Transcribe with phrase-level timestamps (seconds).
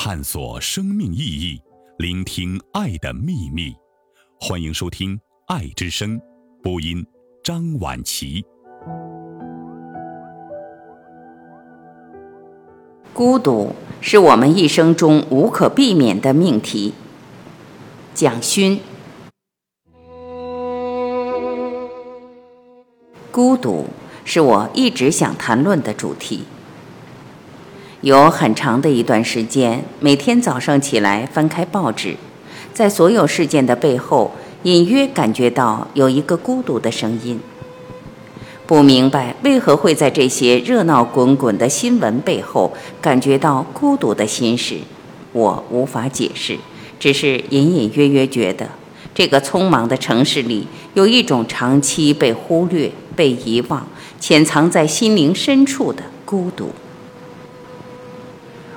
[0.00, 1.60] 探索生命意义，
[1.98, 3.74] 聆听爱的秘密。
[4.38, 5.16] 欢迎收听
[5.48, 6.16] 《爱之声》
[6.62, 7.04] 播音，
[7.42, 8.46] 张晚琪。
[13.12, 16.94] 孤独是我们一生中无可避免的命题。
[18.14, 18.80] 蒋勋，
[23.32, 23.86] 孤独
[24.24, 26.44] 是我一直想谈论的主题。
[28.02, 32.14] 有很长的一段时间，每天早上起来翻开报纸，
[32.72, 34.30] 在所有事件的背后，
[34.62, 37.40] 隐约感觉到有一个孤独的声音。
[38.68, 44.76] 不明白为何会在这些热闹滚滚的新闻背后感觉到孤独的心事，
[45.32, 46.56] 我无法解释，
[47.00, 48.68] 只是隐隐约约觉得，
[49.12, 53.84] 这个匆忙的城市里有一种长期被忽略、被遗忘、
[54.20, 56.70] 潜藏在心灵深处的孤独。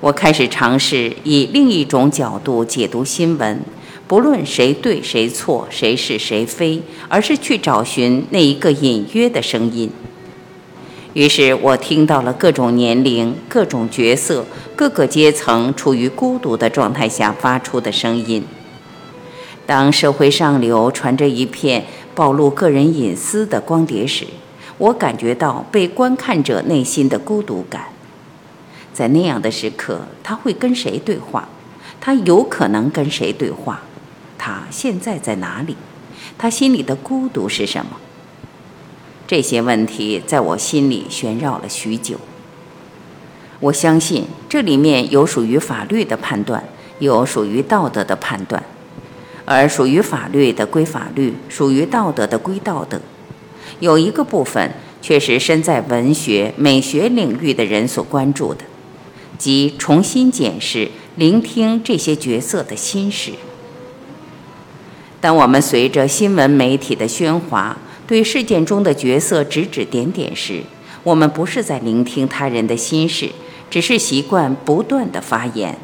[0.00, 3.62] 我开始尝试以另一种角度解读新闻，
[4.06, 9.90] 不论谁对谁错，谁是谁非，而是去找寻那一个隐约的声音。
[11.14, 14.44] 于是我听到了各种年龄、各种角色、
[14.76, 18.44] 各个阶层处于孤独的状态下发出的声音。
[19.64, 24.26] 当社会上流传着一片暴露个人隐私的光碟时，
[24.76, 27.95] 我感觉到被观看者内心的孤独感。
[28.96, 31.46] 在那样的时刻，他会跟谁对话？
[32.00, 33.82] 他有可能跟谁对话？
[34.38, 35.76] 他现在在哪里？
[36.38, 37.98] 他心里的孤独是什么？
[39.26, 42.16] 这些问题在我心里旋绕了许久。
[43.60, 46.64] 我相信这里面有属于法律的判断，
[46.98, 48.62] 有属于道德的判断，
[49.44, 52.98] 而属于法律的归法律，属于道德的归道德。
[53.80, 58.64] 有一个部分却是身在文学、美学领域的人所关注的。
[59.38, 63.32] 即重新检视、聆听这些角色的心事。
[65.20, 67.76] 当我们随着新闻媒体的喧哗，
[68.06, 70.62] 对事件中的角色指指点点时，
[71.02, 73.30] 我们不是在聆听他人的心事，
[73.68, 75.76] 只是习惯不断的发言。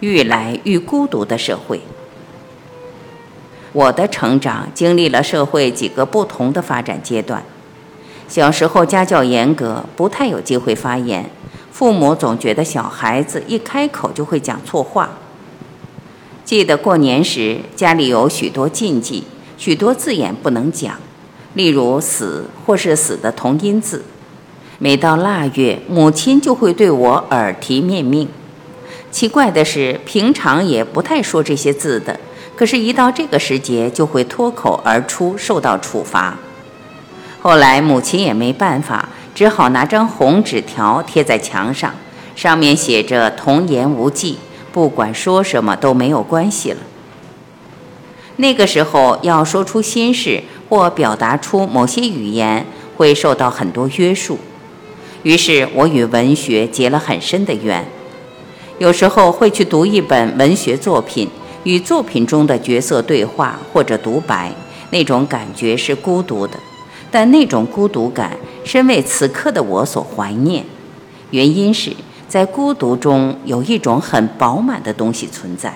[0.00, 1.80] 愈来愈孤独的社会。
[3.72, 7.44] 我的成长经历了社会几个不同的发展阶段。
[8.28, 11.28] 小时候家教严格，不太有机会发言。
[11.72, 15.10] 父母总觉得小孩子一开口就会讲错话。
[16.44, 19.24] 记得过年时，家里有许多禁忌，
[19.56, 20.94] 许多字眼不能讲，
[21.54, 24.04] 例如“死”或是“死”的同音字。
[24.78, 28.28] 每到腊月，母亲就会对我耳提面命。
[29.10, 32.20] 奇怪的是，平常也不太说这些字的，
[32.54, 36.36] 可是，一到这个时节，就会脱口而出，受到处罚。
[37.40, 39.08] 后来，母亲也没办法。
[39.34, 41.94] 只好拿张红纸条贴在墙上，
[42.34, 44.36] 上面写着“童言无忌”，
[44.72, 46.78] 不管说什么都没有关系了。
[48.38, 52.66] 那个时候要说出心事或表达出某些语言，
[52.96, 54.40] 会受到很多约束。
[55.22, 57.84] 于是我与文学结了很深的缘，
[58.78, 61.30] 有时候会去读一本文学作品，
[61.62, 64.52] 与作品中的角色对话或者独白，
[64.90, 66.58] 那种感觉是孤独的。
[67.10, 70.64] 但那种孤独感，身为此刻的我所怀念。
[71.30, 71.94] 原因是
[72.26, 75.74] 在孤独中有一种很饱满的东西存在。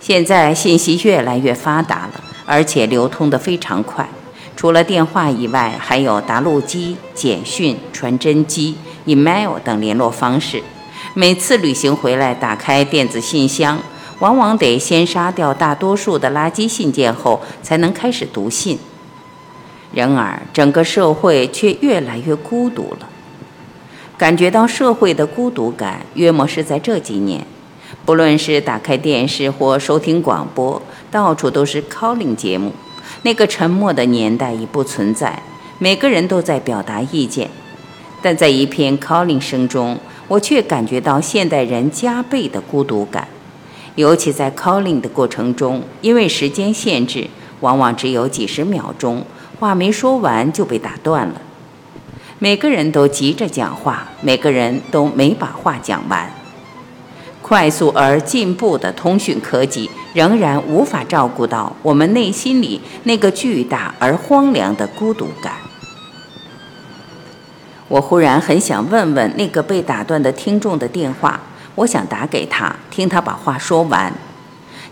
[0.00, 4.08] 现在信息越来越发达了，而且流通的非常快。
[4.56, 8.76] 除了电话以外，还有答录机、简讯、传真机、
[9.06, 10.62] email 等联络方式。
[11.14, 13.78] 每次旅行回来，打开电子信箱，
[14.20, 18.78] 往往得先杀掉大多数的垃圾信件后，才能开始读信。
[19.94, 23.08] 然而，整个社会却越来越孤独了。
[24.18, 27.46] 感觉到社会的孤独感，约莫是在这几年。
[28.04, 32.72] 不论是打开电视或收听广播，到处都是 calling 节目。
[33.22, 35.40] 那个沉默的年代已不存在，
[35.78, 37.48] 每个人都在表达意见。
[38.20, 43.28] 但在一片 calling 声中，我却感觉到现代人加倍的孤独感。
[43.94, 47.28] 尤其在 calling 的过程中，因为时间限制，
[47.60, 49.24] 往往只有几十秒钟。
[49.58, 51.40] 话没说完就被打断了，
[52.38, 56.30] 每个人都急着讲话，每个人都没把话讲完。
[57.40, 65.52] 快速而进步的通讯科技仍然无法照顾到我们内心里那个巨大而荒凉的孤独感。
[67.86, 71.38] 我忽然很想问问那个被打断的听众的电话，
[71.74, 74.12] 我想打给他，听他把话说完。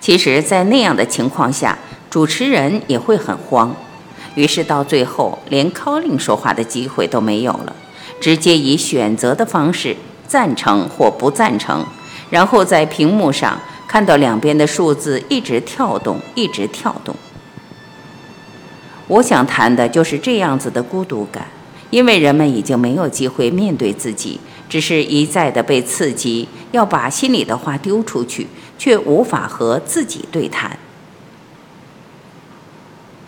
[0.00, 1.78] 其实，在那样的情况下，
[2.10, 3.74] 主持人也会很慌。
[4.34, 7.74] 于是到最后，连 calling 说话的机会都没有了，
[8.20, 9.96] 直接以选择的方式
[10.26, 11.84] 赞成或不赞成，
[12.30, 17.14] 然后在屏幕上看到两边的数字一直跳动，一直跳动。
[19.08, 21.48] 我想谈的就是这样子的孤独感，
[21.90, 24.38] 因为人们已经没有机会面对自己，
[24.68, 28.46] 只是一再的被刺激，要把心里的话丢出去，
[28.78, 30.78] 却无法和自己对谈。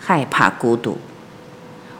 [0.05, 0.97] 害怕孤独，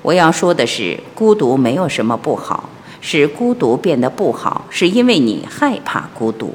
[0.02, 2.70] 我要说的是，孤独没有什么不好，
[3.00, 6.54] 使孤独变得不好，是因为你害怕孤独。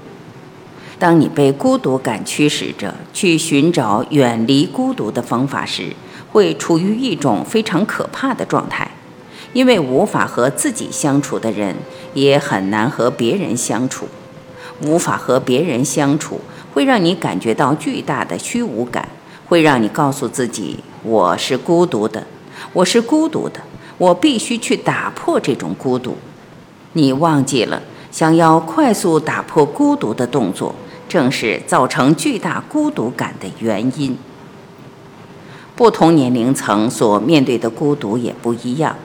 [0.99, 5.95] 当你被孤独感驱使着去寻找远离孤独的方法时，
[6.31, 8.91] 会处于一种非常可怕的状态，
[9.55, 11.75] 因为无法和自己相处的人，
[12.13, 14.07] 也很难和别人相处。
[14.83, 16.43] 无法和别人相处，
[16.75, 19.09] 会让你感觉到巨大的虚无感，
[19.47, 22.27] 会让你告诉自己：“我是孤独的，
[22.73, 23.61] 我是孤独的，
[23.97, 26.17] 我必须去打破这种孤独。”
[26.95, 30.75] 你忘记了，想要快速打破孤独的动作，
[31.09, 34.19] 正是造成巨大孤独感的原因。
[35.77, 38.97] 不同年龄层所面对的孤独也不一样。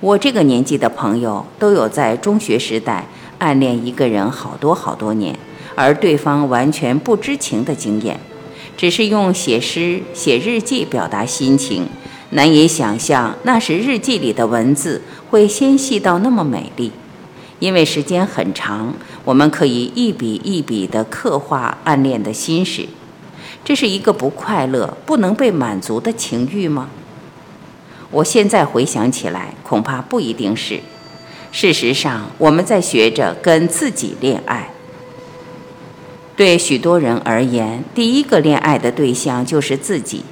[0.00, 3.04] 我这个年纪的朋友都有在中学时代
[3.38, 5.36] 暗恋一个人好多好多年，
[5.74, 8.20] 而对方完全不知情的经验，
[8.78, 11.88] 只是用写诗、写日记表达心情。
[12.30, 16.92] 难以想象那时日记里的文字会纤细到那么美丽，
[17.58, 18.94] 因为时间很长，
[19.24, 22.86] 我们可以一笔一笔地刻画暗恋的心事。
[23.64, 26.88] 这是一个不快乐、不能被满足的情欲吗？
[28.12, 30.78] 我现在回想起来，恐怕不一定是。
[31.50, 34.70] 事实上，我们在学着跟自己恋爱。
[36.38, 40.22] 对许多人而言，第一个恋爱的对象就是自己。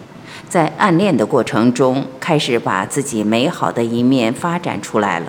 [0.48, 5.26] 在暗恋的过程中，开始把自己美好的一面发展出来了。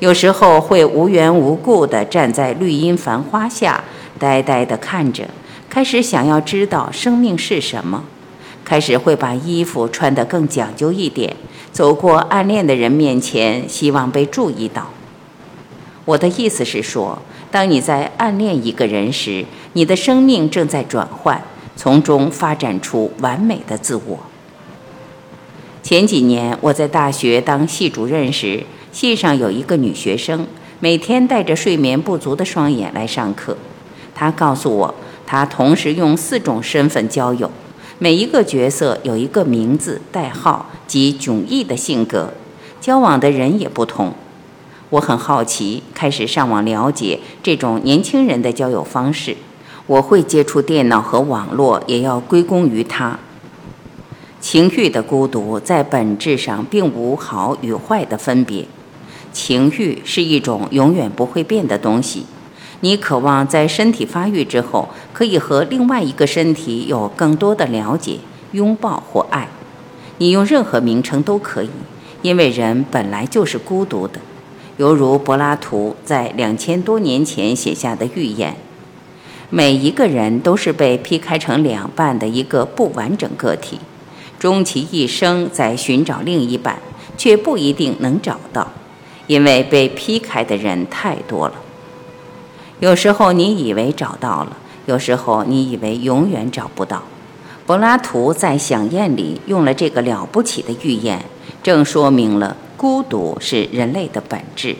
[0.00, 3.84] 有时候会无缘无故地站在绿荫繁花下，
[4.18, 5.28] 呆呆地看着。
[5.70, 8.02] 开始想要知道生命是什么，
[8.64, 11.36] 开始会把衣服穿得更讲究一点，
[11.70, 14.90] 走过暗恋的人面前，希望被注意到。
[16.04, 17.22] 我的意思是说，
[17.54, 21.40] 当你在暗恋一个人时，你的生命正在转换，
[21.76, 24.18] 从中发展出完美的自我。
[25.80, 30.48] 前几年我在大学当系主任时，系上有一个女学生，
[30.80, 33.56] 每天带着睡眠不足的双眼来上课，
[34.16, 34.94] 她告诉我。
[35.24, 37.48] 她同时用四种身份交友，
[38.00, 42.34] 每一个角色有一个名字、代号及迥异的性格，
[42.80, 44.12] 交往的人也不同。
[44.90, 49.36] 我很好奇，开始上网了解这种年轻人的交友方式。
[49.86, 53.18] 我会接触电脑和网络，也要归功于他。
[54.40, 58.66] 情欲的孤独在本质上并无好与坏的分别，
[59.32, 62.26] 情欲是一种永远不会变的东西。
[62.80, 68.18] 你渴望在身体发育之后，可以和另外一个身体有更多的了解、
[68.52, 69.48] 拥抱或爱。
[70.18, 71.70] 你用任何名称都可以，
[72.22, 74.20] 因为人本来就是孤独的，
[74.76, 78.56] 犹如柏拉图在两千多年前写下的预言：
[79.48, 83.78] 每一个人都是被劈开成两半的一个不完整个体，
[84.38, 86.80] 终其一生在寻找另一半，
[87.16, 88.72] 却不一定能找到，
[89.28, 91.54] 因为被劈开的人太多了。
[92.80, 97.04] 有时候你以为找到了，有时候你以为永远找不到。
[97.64, 101.24] 柏拉图在《响宴》里用了这个了不起的预言，
[101.62, 104.76] 正说明了孤独是人类的本质。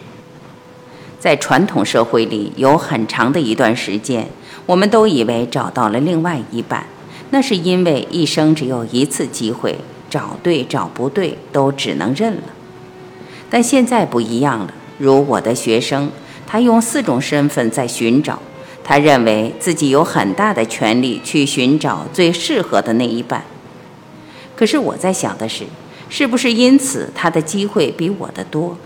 [1.19, 4.29] 在传统社会里，有很长的一段时间，
[4.67, 6.87] 我们都以为找到了另外一半，
[7.31, 9.79] 那是因为一生只有一次机会，
[10.11, 12.43] 找对找不对都只能认了。
[13.49, 16.11] 但现在不一样了，如我的学生。
[16.47, 18.39] 他用四种身份在寻找，
[18.85, 23.43] 他认为自己有很大的权利去寻找最适合的那一半。
[24.55, 25.65] 可是我在想的是，
[26.17, 28.79] 是不是因此他的机会比我的多？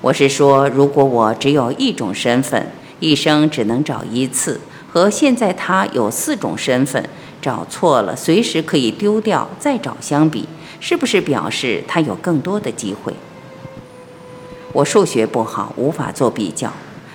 [0.00, 7.10] 我是说，如果我只有一种身份，一生只能找一次，和现在他有四种身份，
[7.42, 10.48] 找错了随时可以丢掉再找相比，
[10.78, 13.12] 是不是表示他有更多的机会？
[14.72, 16.72] 我数学不好，无法做比较。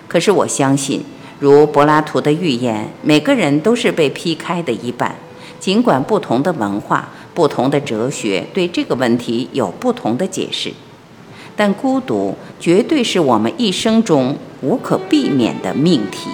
[0.09, 1.05] 可是我相信，
[1.39, 5.15] 如柏拉图的预言，每个人都是被劈开的一半。
[5.57, 10.71] 尽管不同的文化、不同的哲学对这个问题有不同的解释，
[11.55, 16.29] 但孤独绝对是我们一生中无可避免的命题。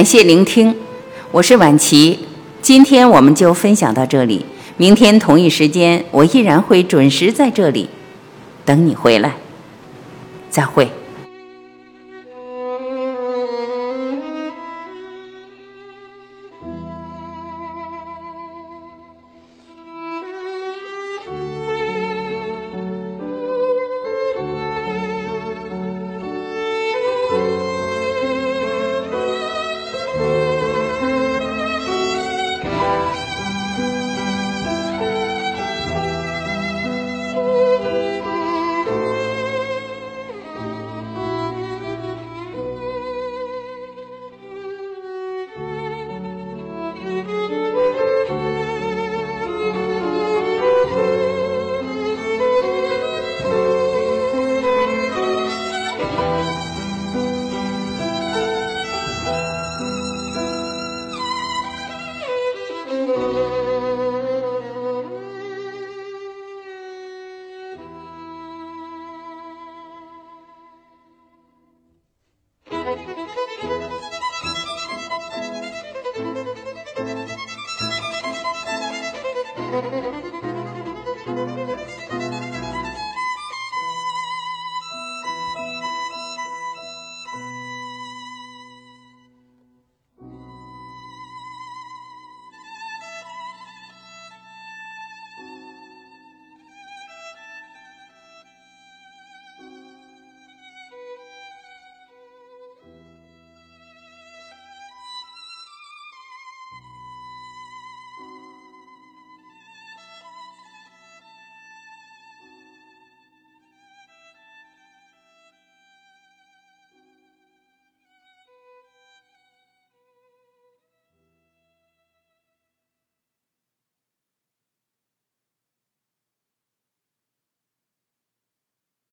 [0.00, 0.74] 感谢聆听，
[1.30, 2.18] 我是婉琪。
[2.62, 4.46] 今天我们就分享到这里，
[4.78, 7.86] 明天同一时间我依然会准时在这里
[8.64, 9.34] 等你回来。
[10.48, 10.90] 再会。